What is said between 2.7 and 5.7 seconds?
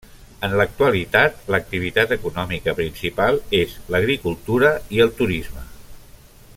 principal és l'agricultura i el turisme.